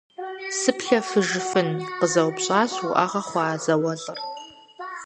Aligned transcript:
-Сыплъэфыжыфын?– 0.59 1.69
къызэупщӀащ 1.97 2.71
уӏэгъэ 2.87 3.21
хъуа 3.27 3.47
зауэлӏыр. 3.63 4.19